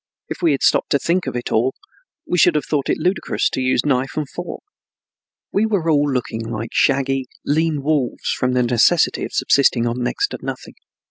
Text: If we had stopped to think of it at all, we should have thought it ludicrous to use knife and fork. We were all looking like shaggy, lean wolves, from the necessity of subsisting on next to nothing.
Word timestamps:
If 0.29 0.41
we 0.41 0.53
had 0.53 0.63
stopped 0.63 0.89
to 0.93 0.97
think 0.97 1.27
of 1.27 1.35
it 1.35 1.49
at 1.49 1.51
all, 1.51 1.75
we 2.25 2.39
should 2.39 2.55
have 2.55 2.65
thought 2.65 2.89
it 2.89 2.97
ludicrous 2.97 3.51
to 3.51 3.61
use 3.61 3.85
knife 3.85 4.17
and 4.17 4.27
fork. 4.27 4.63
We 5.53 5.67
were 5.67 5.91
all 5.91 6.11
looking 6.11 6.41
like 6.43 6.71
shaggy, 6.73 7.27
lean 7.45 7.83
wolves, 7.83 8.29
from 8.35 8.53
the 8.53 8.63
necessity 8.63 9.23
of 9.25 9.31
subsisting 9.33 9.85
on 9.85 10.01
next 10.01 10.29
to 10.29 10.39
nothing. 10.41 10.73